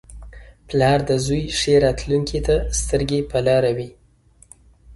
[0.67, 3.89] •پلار د زوی ښې راتلونکې ته سترګې په لاره وي.